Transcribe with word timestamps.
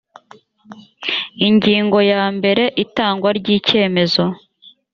ingingo 1.47 1.97
yambere 2.11 2.63
itangwa 2.83 3.29
ry 3.37 3.47
icyemezo 3.57 4.23